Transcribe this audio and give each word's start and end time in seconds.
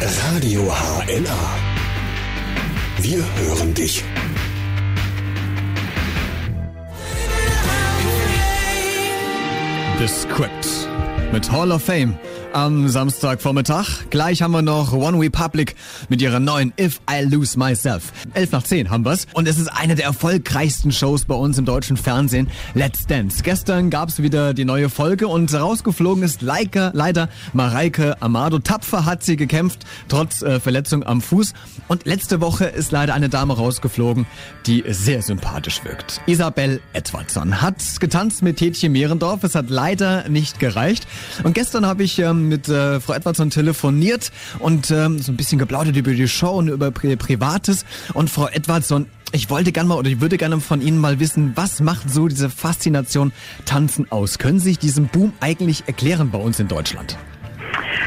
Radio 0.00 0.60
HNA. 0.60 1.58
Wir 2.98 3.24
hören 3.36 3.72
dich. 3.72 4.04
The 9.98 10.06
Script 10.06 10.88
mit 11.32 11.50
Hall 11.50 11.72
of 11.72 11.82
Fame 11.82 12.18
am 12.52 12.88
Samstagvormittag. 12.88 14.08
Gleich 14.10 14.42
haben 14.42 14.52
wir 14.52 14.62
noch 14.62 14.92
One 14.92 15.18
Republic 15.18 15.76
mit 16.08 16.22
ihrer 16.22 16.40
neuen 16.40 16.72
If 16.80 17.00
I 17.10 17.22
Lose 17.24 17.58
Myself. 17.58 18.12
11 18.34 18.52
nach 18.52 18.62
10 18.62 18.90
haben 18.90 19.04
wir's. 19.04 19.26
Und 19.34 19.46
es 19.46 19.58
ist 19.58 19.68
eine 19.68 19.94
der 19.94 20.06
erfolgreichsten 20.06 20.92
Shows 20.92 21.24
bei 21.24 21.34
uns 21.34 21.58
im 21.58 21.64
deutschen 21.64 21.96
Fernsehen. 21.96 22.48
Let's 22.74 23.06
Dance. 23.06 23.42
Gestern 23.42 23.90
gab's 23.90 24.22
wieder 24.22 24.54
die 24.54 24.64
neue 24.64 24.88
Folge 24.88 25.28
und 25.28 25.52
rausgeflogen 25.52 26.22
ist 26.22 26.42
Leica, 26.42 26.90
leider 26.94 27.28
Mareike 27.52 28.20
Amado. 28.20 28.58
Tapfer 28.58 29.04
hat 29.04 29.22
sie 29.22 29.36
gekämpft, 29.36 29.84
trotz 30.08 30.42
äh, 30.42 30.58
Verletzung 30.58 31.04
am 31.04 31.20
Fuß. 31.20 31.52
Und 31.88 32.06
letzte 32.06 32.40
Woche 32.40 32.64
ist 32.64 32.92
leider 32.92 33.14
eine 33.14 33.28
Dame 33.28 33.54
rausgeflogen, 33.54 34.26
die 34.66 34.84
sehr 34.88 35.22
sympathisch 35.22 35.84
wirkt. 35.84 36.20
Isabel 36.26 36.80
Edwardson 36.92 37.60
hat 37.60 37.76
getanzt 38.00 38.42
mit 38.42 38.56
Tätchen 38.56 38.92
Mehrendorf. 38.92 39.44
Es 39.44 39.54
hat 39.54 39.70
leider 39.70 40.28
nicht 40.28 40.58
gereicht. 40.58 41.06
Und 41.42 41.54
gestern 41.54 41.86
habe 41.86 42.02
ich 42.02 42.18
ähm, 42.18 42.45
mit 42.48 42.68
äh, 42.68 43.00
Frau 43.00 43.14
Edwardson 43.14 43.50
telefoniert 43.50 44.32
und 44.58 44.90
ähm, 44.90 45.18
so 45.20 45.32
ein 45.32 45.36
bisschen 45.36 45.58
geplaudert 45.58 45.96
über 45.96 46.12
die 46.12 46.28
Show 46.28 46.50
und 46.50 46.68
über 46.68 46.90
Pri 46.90 47.16
Privates. 47.16 47.84
Und 48.14 48.30
Frau 48.30 48.48
Edwardson, 48.48 49.06
ich 49.32 49.50
wollte 49.50 49.72
gerne 49.72 49.88
mal 49.88 49.98
oder 49.98 50.08
ich 50.08 50.20
würde 50.20 50.36
gerne 50.36 50.60
von 50.60 50.80
Ihnen 50.80 50.98
mal 50.98 51.20
wissen, 51.20 51.52
was 51.54 51.80
macht 51.80 52.10
so 52.10 52.28
diese 52.28 52.50
Faszination 52.50 53.32
Tanzen 53.64 54.10
aus? 54.10 54.38
Können 54.38 54.58
Sie 54.58 54.70
sich 54.70 54.78
diesen 54.78 55.08
Boom 55.08 55.32
eigentlich 55.40 55.84
erklären 55.86 56.30
bei 56.30 56.38
uns 56.38 56.60
in 56.60 56.68
Deutschland? 56.68 57.16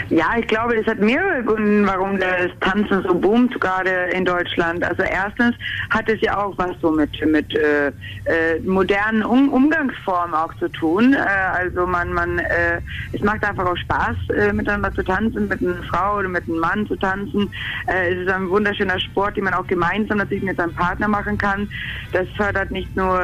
Ja, 0.07 0.27
ich 0.37 0.47
glaube, 0.47 0.75
es 0.75 0.87
hat 0.87 0.99
mehrere 0.99 1.43
Gründe, 1.43 1.87
warum 1.87 2.19
das 2.19 2.49
Tanzen 2.61 3.03
so 3.03 3.13
boomt, 3.13 3.59
gerade 3.59 4.09
in 4.13 4.25
Deutschland. 4.25 4.83
Also 4.83 5.03
erstens 5.03 5.55
hat 5.89 6.07
es 6.09 6.21
ja 6.21 6.37
auch 6.37 6.57
was 6.57 6.71
so 6.81 6.91
mit, 6.91 7.11
mit 7.25 7.53
äh, 7.55 7.87
äh, 8.25 8.59
modernen 8.65 9.23
um 9.23 9.49
Umgangsformen 9.49 10.33
auch 10.33 10.53
zu 10.55 10.69
tun. 10.69 11.13
Äh, 11.13 11.17
also 11.17 11.85
man, 11.85 12.13
man, 12.13 12.39
äh, 12.39 12.81
es 13.11 13.21
macht 13.21 13.43
einfach 13.43 13.65
auch 13.65 13.77
Spaß, 13.77 14.15
äh, 14.35 14.53
miteinander 14.53 14.93
zu 14.93 15.03
tanzen, 15.03 15.47
mit 15.47 15.61
einer 15.61 15.83
Frau 15.83 16.17
oder 16.17 16.29
mit 16.29 16.47
einem 16.47 16.59
Mann 16.59 16.87
zu 16.87 16.95
tanzen. 16.95 17.49
Es 17.87 18.17
ist 18.17 18.29
ein 18.29 18.49
wunderschöner 18.49 18.99
Sport, 18.99 19.37
den 19.37 19.43
man 19.43 19.53
auch 19.53 19.67
gemeinsam 19.67 20.19
natürlich 20.19 20.43
mit 20.43 20.57
seinem 20.57 20.73
Partner 20.73 21.07
machen 21.07 21.37
kann. 21.37 21.67
Das 22.11 22.27
fördert 22.37 22.71
nicht 22.71 22.95
nur 22.95 23.21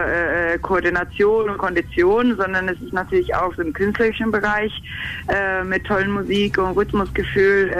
Koordination 0.61 1.50
und 1.50 1.57
Kondition, 1.57 2.35
sondern 2.38 2.67
es 2.69 2.80
ist 2.81 2.94
natürlich 2.94 3.33
auch 3.35 3.53
so 3.55 3.61
im 3.61 3.73
künstlerischen 3.73 4.31
Bereich 4.31 4.72
mit 5.63 5.83
tollen 5.85 6.11
Musik 6.11 6.57
und 6.57 6.64
Rhythmusgefühl, 6.71 7.71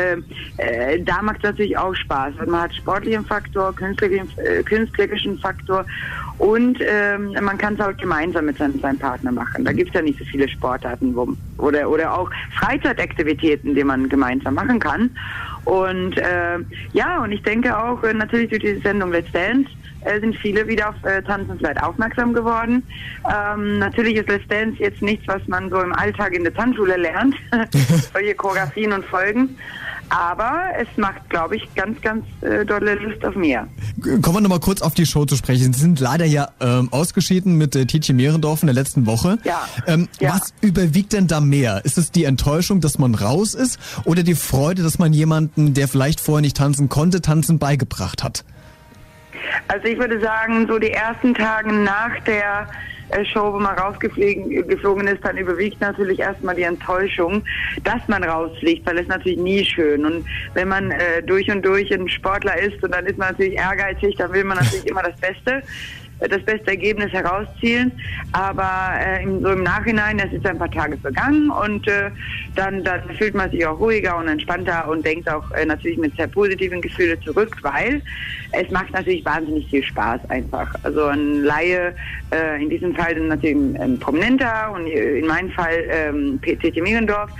äh, 0.58 0.94
äh, 0.94 1.04
da 1.04 1.22
macht 1.22 1.38
es 1.38 1.44
natürlich 1.44 1.78
auch 1.78 1.96
Spaß. 1.96 2.34
Man 2.46 2.62
hat 2.62 2.76
sportlichen 2.76 3.26
Faktor, 3.26 3.74
künstlerischen, 3.74 4.30
äh, 4.38 4.64
künstlerischen 4.64 5.40
Faktor 5.40 5.86
und 6.38 6.80
ähm, 6.82 7.34
man 7.42 7.58
kann 7.58 7.76
es 7.76 7.80
auch 7.80 7.96
gemeinsam 7.98 8.46
mit 8.46 8.58
seinem, 8.58 8.80
seinem 8.80 9.00
Partner 9.00 9.32
machen. 9.32 9.64
Da 9.64 9.72
gibt 9.72 9.90
es 9.90 9.96
ja 9.96 10.02
nicht 10.02 10.20
so 10.20 10.26
viele 10.26 10.50
Sportarten 10.50 11.16
wo, 11.16 11.30
oder, 11.58 11.90
oder 11.90 12.18
auch 12.18 12.30
Freizeitaktivitäten, 12.60 13.74
die 13.74 13.84
man 13.84 14.10
gemeinsam 14.10 14.56
machen 14.56 14.80
kann. 14.80 15.10
Und 15.64 16.18
äh, 16.18 16.60
ja, 16.94 17.24
und 17.24 17.32
ich 17.32 17.42
denke 17.44 17.78
auch 17.78 18.04
äh, 18.04 18.14
natürlich 18.14 18.50
durch 18.50 18.62
diese 18.62 18.82
Sendung 18.82 19.12
Let's 19.12 19.32
Dance 19.32 19.70
äh, 20.06 20.20
sind 20.20 20.36
viele 20.38 20.68
wieder 20.68 20.90
auf 20.90 21.04
äh, 21.04 21.22
Tanzen 21.24 21.58
vielleicht 21.58 21.82
aufmerksam 21.82 22.34
geworden. 22.34 22.84
Ähm, 23.30 23.80
natürlich 23.80 24.16
ist 24.16 24.30
Let's 24.30 24.48
Dance 24.48 24.78
jetzt 24.80 25.02
nichts, 25.02 25.28
was 25.28 25.42
man 25.48 25.70
so 25.70 25.82
im 25.82 25.94
Alltag 25.94 26.34
in 26.34 26.44
der 26.44 26.54
Tanzschule 26.54 26.98
lernt, 26.98 27.36
solche 28.14 28.36
Choreografien 28.36 28.94
und 28.94 29.06
Folgen. 29.06 29.58
Aber 30.10 30.66
es 30.80 30.88
macht, 30.98 31.30
glaube 31.30 31.56
ich, 31.56 31.74
ganz, 31.74 32.00
ganz 32.02 32.24
äh, 32.42 32.64
dolle 32.64 32.96
Lust 32.96 33.26
auf 33.26 33.36
mehr. 33.36 33.68
Kommen 34.22 34.36
wir 34.36 34.42
nochmal 34.42 34.60
kurz 34.60 34.82
auf 34.82 34.94
die 34.94 35.06
Show 35.06 35.26
zu 35.26 35.36
sprechen. 35.36 35.74
Sie 35.74 35.80
sind 35.80 36.00
leider 36.00 36.26
ja 36.26 36.50
ähm, 36.60 36.90
ausgeschieden 36.92 37.58
mit 37.58 37.76
äh, 37.76 37.86
Tietje 37.86 38.14
Mehrendorf 38.14 38.62
in 38.62 38.68
der 38.68 38.76
letzten 38.76 39.08
Woche. 39.08 39.40
Ja. 39.44 39.68
Ähm, 39.88 40.08
ja. 40.20 40.36
Was 40.36 40.54
überwiegt 40.62 41.14
denn 41.14 41.28
da 41.28 41.42
mehr? 41.42 41.84
Ist 41.86 41.98
es 41.98 42.12
die 42.12 42.26
Enttäuschung, 42.26 42.82
dass 42.82 43.00
man 43.00 43.16
raus 43.16 43.56
ist 43.56 43.80
oder 44.04 44.22
die 44.22 44.36
Freude, 44.36 44.84
dass 44.84 45.00
man 45.00 45.12
jemanden, 45.12 45.74
der 45.74 45.88
vielleicht 45.88 46.20
vorher 46.20 46.42
nicht 46.42 46.58
tanzen 46.58 46.88
konnte, 46.88 47.22
tanzen 47.22 47.58
beigebracht 47.58 48.24
hat? 48.24 48.46
Also 49.68 49.88
ich 49.88 49.98
würde 49.98 50.20
sagen, 50.20 50.68
so 50.68 50.80
die 50.80 50.92
ersten 50.92 51.34
Tage 51.34 51.72
nach 51.72 52.20
der 52.26 52.68
äh, 53.10 53.24
Show, 53.26 53.54
wo 53.54 53.60
man 53.60 53.78
rausgeflogen 53.78 55.08
ist, 55.08 55.24
dann 55.24 55.38
überwiegt 55.38 55.80
natürlich 55.80 56.20
erstmal 56.20 56.56
die 56.56 56.64
Enttäuschung, 56.64 57.44
dass 57.84 58.08
man 58.08 58.24
rausfliegt, 58.24 58.86
weil 58.86 58.98
es 58.98 59.08
natürlich 59.08 59.38
nie 59.38 59.64
schön. 59.64 60.06
Und 60.06 60.26
wenn 60.54 60.68
man 60.68 60.92
äh, 60.92 61.22
durch 61.24 61.50
und 61.52 61.64
durch 61.64 61.94
ein 61.94 62.10
Sportler 62.10 62.58
ist 62.60 62.84
und 62.84 62.94
dann 62.94 63.06
ist 63.06 63.18
man 63.18 63.32
natürlich 63.32 63.56
ehrgeizig, 63.56 64.16
dann 64.18 64.34
will 64.34 64.44
man 64.44 64.58
natürlich 64.58 64.88
immer 64.90 65.04
das 65.04 65.16
Beste 65.20 65.58
äh, 65.58 66.05
das 66.20 66.42
beste 66.44 66.68
Ergebnis 66.68 67.12
herauszielen. 67.12 67.92
Aber 68.32 68.92
äh, 69.00 69.24
im, 69.24 69.42
so 69.42 69.50
im 69.50 69.64
Nachhinein, 69.64 70.20
es 70.20 70.32
ist 70.34 70.46
ein 70.46 70.58
paar 70.58 70.72
Tage 70.72 70.98
vergangen 70.98 71.50
und 71.50 71.88
äh, 71.88 72.12
dann, 72.56 72.84
dann 72.84 73.02
fühlt 73.18 73.36
man 73.36 73.52
sich 73.52 73.66
auch 73.66 73.80
ruhiger 73.80 74.18
und 74.18 74.28
entspannter 74.28 74.88
und 74.88 75.06
denkt 75.06 75.30
auch 75.30 75.50
äh, 75.52 75.66
natürlich 75.66 75.98
mit 75.98 76.16
sehr 76.16 76.28
positiven 76.28 76.82
Gefühlen 76.82 77.20
zurück, 77.22 77.56
weil 77.62 78.02
es 78.52 78.70
macht 78.72 78.94
natürlich 78.94 79.26
wahnsinnig 79.26 79.70
viel 79.70 79.84
Spaß 79.84 80.30
einfach. 80.30 80.74
Also 80.84 81.06
ein 81.06 81.44
Laie, 81.44 81.94
äh, 82.34 82.62
in 82.62 82.70
diesem 82.70 82.96
Fall 82.96 83.16
natürlich 83.16 83.56
ein, 83.56 83.78
ein 83.80 84.00
Prominenter 84.00 84.72
und 84.74 84.88
in 84.88 85.28
meinem 85.28 85.50
Fall 85.52 85.84
ähm, 85.90 86.40
PT 86.42 86.82
Mierendorf, 86.82 87.32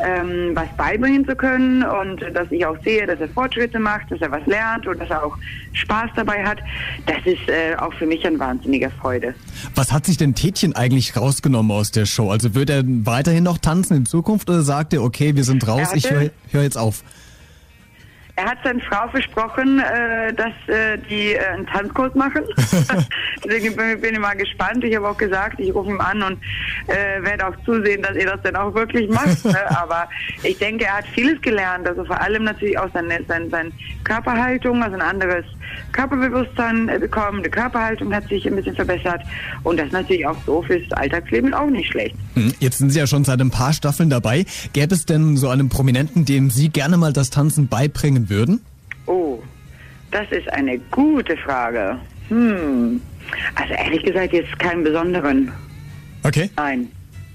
ähm, 0.00 0.50
was 0.54 0.68
beibringen 0.76 1.26
zu 1.26 1.36
können 1.36 1.82
und 1.82 2.20
dass 2.34 2.50
ich 2.50 2.64
auch 2.64 2.76
sehe, 2.82 3.06
dass 3.06 3.20
er 3.20 3.28
Fortschritte 3.28 3.78
macht, 3.78 4.10
dass 4.10 4.20
er 4.20 4.30
was 4.30 4.44
lernt 4.46 4.86
und 4.86 4.98
dass 4.98 5.10
er 5.10 5.24
auch 5.24 5.36
Spaß 5.72 6.10
dabei 6.16 6.44
hat, 6.44 6.58
das 7.06 7.18
ist 7.24 7.48
äh, 7.48 7.76
auch 7.76 7.92
für 7.94 8.06
mich 8.06 8.26
ein 8.26 8.38
wahnsinniger 8.38 8.90
Freude. 8.90 9.34
Was 9.74 9.92
hat 9.92 10.06
sich 10.06 10.16
denn 10.16 10.34
Tätchen 10.34 10.74
eigentlich 10.74 11.16
rausgenommen 11.16 11.70
aus 11.70 11.90
der 11.90 12.06
Show? 12.06 12.30
Also 12.30 12.54
wird 12.54 12.70
er 12.70 12.82
weiterhin 12.84 13.44
noch 13.44 13.58
tanzen 13.58 13.96
in 13.96 14.06
Zukunft 14.06 14.48
oder 14.48 14.62
sagt 14.62 14.92
er, 14.92 15.02
okay, 15.02 15.36
wir 15.36 15.44
sind 15.44 15.66
raus, 15.66 15.88
ich 15.94 16.10
höre 16.10 16.30
hör 16.50 16.62
jetzt 16.62 16.78
auf? 16.78 17.02
Er 18.36 18.46
hat 18.46 18.58
seiner 18.64 18.80
Frau 18.80 19.08
versprochen, 19.08 19.78
äh, 19.78 20.32
dass 20.32 20.52
äh, 20.66 20.98
die 21.08 21.34
äh, 21.34 21.46
einen 21.46 21.66
Tanzkurs 21.66 22.14
machen. 22.16 22.42
Deswegen 23.44 23.76
bin, 23.76 24.00
bin, 24.00 24.14
ich 24.14 24.18
mal 24.18 24.34
gespannt. 24.34 24.82
Ich 24.82 24.96
habe 24.96 25.08
auch 25.08 25.16
gesagt, 25.16 25.60
ich 25.60 25.72
rufe 25.72 25.90
ihn 25.90 26.00
an 26.00 26.22
und 26.22 26.38
werde 26.86 27.46
auch 27.46 27.54
zusehen, 27.64 28.02
dass 28.02 28.16
er 28.16 28.32
das 28.32 28.42
dann 28.42 28.56
auch 28.56 28.74
wirklich 28.74 29.08
macht. 29.08 29.44
ne? 29.44 29.56
Aber 29.80 30.08
ich 30.42 30.58
denke, 30.58 30.84
er 30.84 30.98
hat 30.98 31.06
vieles 31.06 31.40
gelernt. 31.42 31.86
Also 31.88 32.04
vor 32.04 32.20
allem 32.20 32.44
natürlich 32.44 32.78
auch 32.78 32.88
seine, 32.92 33.20
seine, 33.26 33.48
seine 33.50 33.70
Körperhaltung, 34.02 34.82
also 34.82 34.96
ein 34.96 35.02
anderes 35.02 35.44
Körperbewusstsein 35.92 36.88
äh, 36.88 36.98
bekommen. 36.98 37.42
Die 37.42 37.50
Körperhaltung 37.50 38.14
hat 38.14 38.28
sich 38.28 38.46
ein 38.46 38.56
bisschen 38.56 38.74
verbessert. 38.74 39.20
Und 39.62 39.78
das 39.78 39.86
ist 39.86 39.92
natürlich 39.92 40.26
auch 40.26 40.36
so 40.46 40.62
fürs 40.62 40.90
Alltagsleben 40.92 41.54
auch 41.54 41.68
nicht 41.70 41.90
schlecht. 41.90 42.14
Hm, 42.34 42.52
Jetzt 42.60 42.78
sind 42.78 42.90
Sie 42.90 42.98
ja 42.98 43.06
schon 43.06 43.24
seit 43.24 43.40
ein 43.40 43.50
paar 43.50 43.72
Staffeln 43.72 44.10
dabei. 44.10 44.44
Gäbe 44.72 44.94
es 44.94 45.06
denn 45.06 45.36
so 45.36 45.48
einen 45.48 45.68
Prominenten, 45.68 46.24
dem 46.24 46.50
Sie 46.50 46.68
gerne 46.68 46.96
mal 46.96 47.12
das 47.12 47.30
Tanzen 47.30 47.68
beibringen 47.68 48.28
würden? 48.30 48.60
Oh, 49.06 49.42
das 50.10 50.26
ist 50.30 50.48
eine 50.52 50.78
gute 50.90 51.36
Frage. 51.36 51.96
Hm. 52.28 53.00
Also 53.54 53.74
ehrlich 53.74 54.02
gesagt 54.04 54.32
jetzt 54.32 54.58
keinen 54.58 54.84
besonderen. 54.84 55.50
Okay. 56.22 56.50
Nein. 56.56 56.88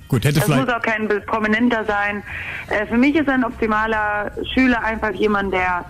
Gut, 0.07 0.25
hätte 0.25 0.35
Das 0.39 0.45
vielleicht. 0.45 0.66
muss 0.66 0.73
auch 0.73 0.81
kein 0.81 1.07
Prominenter 1.27 1.85
sein. 1.85 2.23
Äh, 2.69 2.88
für 2.88 2.97
mich 2.97 3.16
ist 3.16 3.29
ein 3.29 3.44
optimaler 3.44 4.31
Schüler 4.53 4.81
einfach 4.83 5.11
jemand, 5.13 5.53
der 5.53 5.85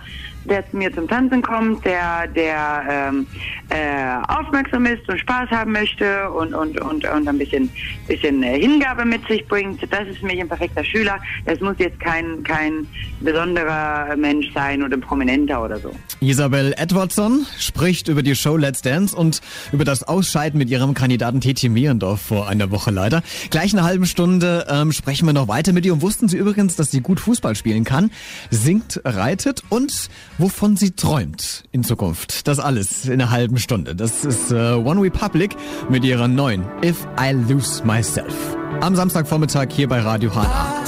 der 0.45 0.69
zu 0.69 0.77
mir 0.77 0.93
zum 0.93 1.07
Tanzen 1.07 1.41
kommt, 1.41 1.83
der, 1.85 2.27
der 2.27 2.83
ähm, 2.89 3.27
äh, 3.69 4.31
aufmerksam 4.31 4.85
ist 4.85 5.07
und 5.09 5.19
Spaß 5.19 5.49
haben 5.51 5.71
möchte 5.71 6.29
und, 6.31 6.53
und, 6.53 6.79
und, 6.81 7.05
und 7.05 7.27
ein 7.27 7.37
bisschen, 7.37 7.69
bisschen 8.07 8.41
äh, 8.43 8.59
Hingabe 8.59 9.05
mit 9.05 9.25
sich 9.27 9.45
bringt. 9.47 9.81
Das 9.91 10.07
ist 10.07 10.19
für 10.19 10.25
mich 10.25 10.39
ein 10.39 10.47
perfekter 10.47 10.83
Schüler. 10.83 11.19
Das 11.45 11.59
muss 11.59 11.75
jetzt 11.77 11.99
kein, 11.99 12.43
kein 12.43 12.87
besonderer 13.19 14.15
Mensch 14.15 14.51
sein 14.53 14.83
oder 14.83 14.97
Prominenter 14.97 15.63
oder 15.63 15.79
so. 15.79 15.91
Isabel 16.21 16.73
Edwardson 16.77 17.45
spricht 17.57 18.07
über 18.07 18.23
die 18.23 18.35
Show 18.35 18.57
Let's 18.57 18.81
Dance 18.81 19.15
und 19.15 19.41
über 19.71 19.85
das 19.85 20.03
Ausscheiden 20.03 20.57
mit 20.57 20.69
ihrem 20.69 20.93
Kandidaten 20.93 21.41
Tetje 21.41 21.69
Mehrendorf 21.69 22.21
vor 22.21 22.47
einer 22.47 22.71
Woche 22.71 22.91
leider. 22.91 23.23
Gleich 23.49 23.73
eine 23.73 23.83
halben 23.83 24.05
Stunde 24.05 24.65
ähm, 24.69 24.91
sprechen 24.91 25.25
wir 25.25 25.33
noch 25.33 25.47
weiter 25.47 25.73
mit 25.73 25.85
ihr. 25.85 25.93
Und 25.93 26.01
wussten 26.01 26.27
Sie 26.27 26.37
übrigens, 26.37 26.75
dass 26.75 26.91
sie 26.91 27.01
gut 27.01 27.19
Fußball 27.19 27.55
spielen 27.55 27.83
kann, 27.83 28.11
singt, 28.49 29.01
reitet 29.03 29.63
und 29.69 30.09
wovon 30.39 30.75
sie 30.75 30.91
träumt 30.91 31.63
in 31.71 31.83
Zukunft. 31.83 32.47
Das 32.47 32.59
alles 32.59 33.05
in 33.05 33.13
einer 33.13 33.29
halben 33.29 33.57
Stunde. 33.57 33.95
Das 33.95 34.25
ist 34.25 34.51
äh, 34.51 34.73
One 34.73 35.01
Republic 35.01 35.55
mit 35.89 36.03
ihrer 36.03 36.27
neuen 36.27 36.65
If 36.83 37.07
I 37.19 37.31
Lose 37.31 37.83
Myself. 37.85 38.33
Am 38.81 38.95
Samstagvormittag 38.95 39.67
hier 39.71 39.87
bei 39.87 39.99
Radio 39.99 40.31
HNA. 40.31 40.83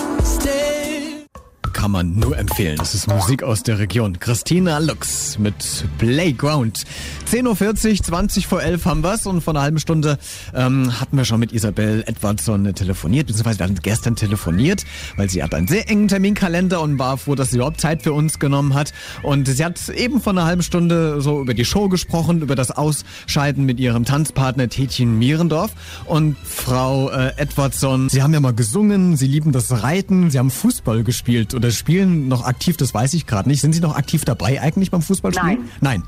Kann 1.81 1.89
man 1.89 2.13
nur 2.13 2.38
empfehlen. 2.38 2.78
Das 2.78 2.94
ist 2.94 3.07
Musik 3.07 3.42
aus 3.42 3.63
der 3.63 3.80
Region. 3.80 4.19
Christina 4.19 4.78
Lux 4.78 5.39
mit 5.39 5.56
Playground. 5.98 6.83
10.40 7.31 7.89
Uhr, 7.89 8.04
20 8.04 8.45
vor 8.45 8.62
11 8.62 8.86
haben 8.86 9.04
wir's 9.04 9.25
und 9.25 9.42
vor 9.42 9.56
einer 9.56 9.63
halben 9.63 9.80
Stunde 9.80 10.19
ähm, 10.54 11.00
hatten 11.00 11.18
wir 11.18 11.25
schon 11.25 11.39
mit 11.39 11.54
Isabel 11.54 12.04
Edwardson 12.06 12.72
telefoniert, 12.75 13.25
beziehungsweise 13.25 13.57
wir 13.57 13.63
hatten 13.66 13.80
gestern 13.81 14.16
telefoniert, 14.16 14.86
weil 15.16 15.28
sie 15.28 15.42
hat 15.42 15.56
einen 15.56 15.68
sehr 15.68 15.89
engen 15.89 16.07
Terminkalender 16.07 16.81
und 16.81 17.00
war 17.00 17.18
froh, 17.18 17.33
dass 17.33 17.50
sie 17.50 17.56
überhaupt 17.56 17.81
Zeit 17.81 18.04
für 18.04 18.13
uns 18.13 18.38
genommen 18.38 18.75
hat. 18.75 18.94
Und 19.24 19.48
sie 19.48 19.66
hat 19.66 19.89
eben 19.89 20.22
vor 20.22 20.34
einer 20.34 20.45
halben 20.45 20.62
Stunde 20.62 21.19
so 21.19 21.42
über 21.42 21.56
die 21.56 21.66
Show 21.66 21.89
gesprochen, 21.89 22.44
über 22.44 22.54
das 22.56 22.69
Ausscheiden 22.69 23.66
mit 23.66 23.80
ihrem 23.80 24.06
Tanzpartner 24.06 24.69
Tietjen 24.69 25.18
Mierendorf. 25.18 25.72
Und 26.06 26.38
Frau 26.44 27.10
äh, 27.10 27.34
Edwardson, 27.38 28.07
Sie 28.07 28.22
haben 28.22 28.36
ja 28.36 28.39
mal 28.39 28.54
gesungen, 28.54 29.18
Sie 29.18 29.25
lieben 29.25 29.51
das 29.51 29.81
Reiten, 29.81 30.30
Sie 30.30 30.38
haben 30.38 30.51
Fußball 30.51 31.04
gespielt 31.04 31.56
oder 31.56 31.71
spielen 31.78 32.28
noch 32.28 32.46
aktiv, 32.46 32.78
das 32.78 32.94
weiß 32.94 33.14
ich 33.14 33.26
gerade 33.26 33.50
nicht. 33.50 33.62
Sind 33.62 33.74
Sie 33.74 33.82
noch 33.82 33.96
aktiv 33.96 34.26
dabei 34.26 34.62
eigentlich 34.62 34.92
beim 34.92 35.02
Fußballspielen? 35.02 35.60
Nein. 35.82 36.02
Nein. 36.02 36.04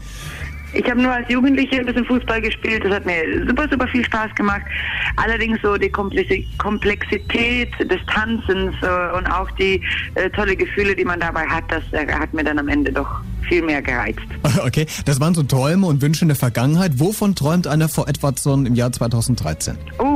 Ich 0.74 0.90
habe 0.90 1.02
nur 1.02 1.12
als 1.12 1.30
Jugendliche 1.30 1.80
ein 1.80 1.86
bisschen 1.86 2.06
Fußball 2.06 2.42
gespielt. 2.42 2.84
Das 2.84 2.94
hat 2.94 3.06
mir 3.06 3.46
super, 3.48 3.68
super 3.70 3.88
viel 3.88 4.04
Spaß 4.04 4.34
gemacht. 4.36 4.64
Allerdings 5.18 5.60
so 5.62 5.78
die 5.78 5.90
Komplexität 5.90 7.70
des 7.80 8.00
Tanzens 8.08 8.76
äh, 8.82 9.18
und 9.18 9.28
auch 9.28 9.50
die 9.52 9.82
äh, 10.16 10.30
tolle 10.32 10.56
Gefühle, 10.56 10.96
die 10.96 11.06
man 11.06 11.20
dabei 11.20 11.46
hat, 11.46 11.66
das 11.70 11.84
äh, 11.92 12.12
hat 12.12 12.34
mir 12.34 12.44
dann 12.44 12.58
am 12.58 12.68
Ende 12.68 12.92
doch 12.92 13.22
viel 13.48 13.62
mehr 13.62 13.82
gereizt. 13.82 14.20
Okay, 14.66 14.86
das 15.06 15.20
waren 15.20 15.34
so 15.34 15.44
Träume 15.44 15.88
und 15.88 16.02
Wünsche 16.02 16.24
in 16.24 16.30
der 16.30 16.38
Vergangenheit. 16.38 17.00
Wovon 17.00 17.36
träumt 17.36 17.68
einer 17.68 17.90
vor 17.90 18.08
Edwardson 18.08 18.66
im 18.66 18.76
Jahr 18.76 18.92
2013? 18.92 19.78
Oh, 20.00 20.13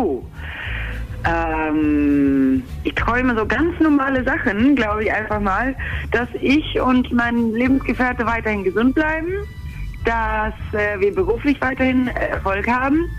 ähm, 1.28 2.64
ich 2.84 2.96
träume 2.96 3.36
so 3.36 3.46
ganz 3.46 3.80
normale 3.80 4.24
Sachen, 4.24 4.76
glaube 4.76 5.04
ich 5.04 5.12
einfach 5.12 5.40
mal, 5.40 5.76
dass 6.12 6.30
ich 6.42 6.80
und 6.80 7.12
mein 7.12 7.52
Lebensgefährte 7.52 8.26
weiterhin 8.26 8.64
gesund 8.64 8.96
bleiben 8.96 9.34
dass 10.08 10.54
äh, 10.72 11.00
wir 11.02 11.14
beruflich 11.14 11.60
weiterhin 11.60 12.08
Erfolg 12.08 12.66
haben 12.68 13.10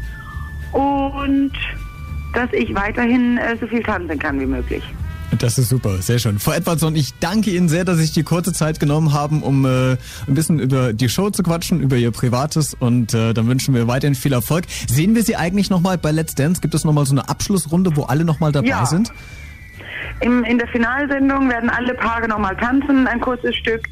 und 0.72 1.52
dass 2.34 2.50
ich 2.52 2.74
weiterhin 2.74 3.36
äh, 3.36 3.56
so 3.56 3.66
viel 3.66 3.82
tanzen 3.82 4.18
kann 4.18 4.40
wie 4.40 4.46
möglich. 4.46 4.82
Das 5.38 5.56
ist 5.56 5.68
super, 5.68 6.02
sehr 6.02 6.18
schön. 6.18 6.38
Frau 6.38 6.52
Edwardson, 6.52 6.96
ich 6.96 7.14
danke 7.20 7.50
Ihnen 7.50 7.68
sehr, 7.68 7.84
dass 7.84 7.96
Sie 7.96 8.02
sich 8.02 8.12
die 8.12 8.24
kurze 8.24 8.52
Zeit 8.52 8.80
genommen 8.80 9.12
haben, 9.12 9.42
um 9.42 9.64
äh, 9.64 9.92
ein 9.92 9.98
bisschen 10.26 10.58
über 10.58 10.92
die 10.92 11.08
Show 11.08 11.30
zu 11.30 11.42
quatschen, 11.42 11.80
über 11.80 11.96
Ihr 11.96 12.10
Privates 12.10 12.74
und 12.74 13.14
äh, 13.14 13.32
dann 13.34 13.46
wünschen 13.46 13.74
wir 13.74 13.86
weiterhin 13.86 14.14
viel 14.14 14.32
Erfolg. 14.32 14.64
Sehen 14.88 15.14
wir 15.14 15.22
Sie 15.22 15.36
eigentlich 15.36 15.70
nochmal 15.70 15.96
bei 15.96 16.10
Let's 16.10 16.34
Dance? 16.34 16.60
Gibt 16.60 16.74
es 16.74 16.84
nochmal 16.84 17.06
so 17.06 17.12
eine 17.12 17.28
Abschlussrunde, 17.28 17.96
wo 17.96 18.02
alle 18.02 18.24
nochmal 18.24 18.52
dabei 18.52 18.68
ja. 18.68 18.86
sind? 18.86 19.12
Im, 20.20 20.42
in 20.42 20.58
der 20.58 20.66
Finalsendung 20.68 21.48
werden 21.48 21.70
alle 21.70 21.94
Paare 21.94 22.26
nochmal 22.28 22.56
tanzen, 22.56 23.06
ein 23.06 23.20
kurzes 23.20 23.54
Stück 23.54 23.88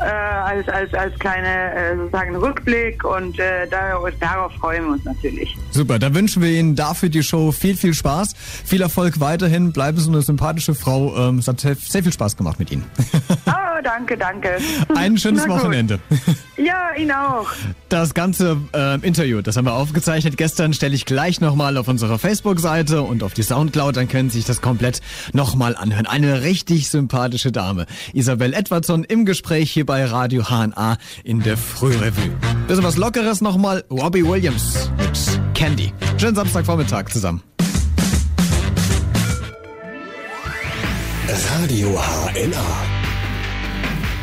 äh, 0.00 0.04
als, 0.04 0.68
als, 0.68 0.92
als 0.94 1.18
kleine 1.18 1.74
äh, 1.74 1.96
sozusagen 1.96 2.36
Rückblick 2.36 3.04
und 3.04 3.38
äh, 3.38 3.66
darauf, 3.68 4.08
darauf 4.18 4.52
freuen 4.54 4.84
wir 4.84 4.92
uns 4.92 5.04
natürlich. 5.04 5.56
Super, 5.70 5.98
dann 5.98 6.14
wünschen 6.14 6.42
wir 6.42 6.50
Ihnen 6.50 6.74
dafür 6.74 7.08
die 7.08 7.22
Show 7.22 7.52
viel, 7.52 7.76
viel 7.76 7.94
Spaß, 7.94 8.34
viel 8.64 8.82
Erfolg 8.82 9.20
weiterhin, 9.20 9.72
bleiben 9.72 9.98
Sie 9.98 10.08
eine 10.08 10.22
sympathische 10.22 10.74
Frau. 10.74 11.16
Ähm, 11.16 11.38
es 11.38 11.48
hat 11.48 11.60
sehr, 11.60 11.74
sehr 11.76 12.02
viel 12.02 12.12
Spaß 12.12 12.36
gemacht 12.36 12.58
mit 12.58 12.70
Ihnen. 12.70 12.84
danke, 13.90 14.16
danke. 14.16 14.58
Ein 14.94 15.18
schönes 15.18 15.48
Wochenende. 15.48 15.98
Ja, 16.56 16.92
Ihnen 16.96 17.12
auch. 17.12 17.48
Das 17.88 18.14
ganze 18.14 18.56
äh, 18.72 18.94
Interview, 19.00 19.42
das 19.42 19.56
haben 19.56 19.64
wir 19.64 19.74
aufgezeichnet 19.74 20.36
gestern, 20.36 20.72
stelle 20.72 20.94
ich 20.94 21.06
gleich 21.06 21.40
nochmal 21.40 21.76
auf 21.76 21.88
unserer 21.88 22.18
Facebook-Seite 22.18 23.02
und 23.02 23.22
auf 23.22 23.34
die 23.34 23.42
Soundcloud, 23.42 23.96
dann 23.96 24.08
können 24.08 24.30
Sie 24.30 24.38
sich 24.38 24.46
das 24.46 24.60
komplett 24.60 25.00
nochmal 25.32 25.74
anhören. 25.76 26.06
Eine 26.06 26.42
richtig 26.42 26.88
sympathische 26.88 27.50
Dame. 27.50 27.86
Isabel 28.12 28.54
Edwardson 28.54 29.04
im 29.04 29.24
Gespräch 29.24 29.70
hier 29.72 29.86
bei 29.86 30.04
Radio 30.04 30.44
HNA 30.44 30.96
in 31.24 31.42
der 31.42 31.56
Frührevue. 31.56 32.30
Bisschen 32.68 32.84
was 32.84 32.96
Lockeres 32.96 33.40
nochmal, 33.40 33.84
Robbie 33.90 34.24
Williams 34.24 34.90
mit 34.98 35.40
Candy. 35.54 35.92
Schönen 36.18 36.36
Samstagvormittag 36.36 37.08
zusammen. 37.08 37.42
Radio 41.28 41.98
HNA. 41.98 42.99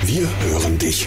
Wir 0.08 0.26
hören 0.46 0.78
dich. 0.78 1.06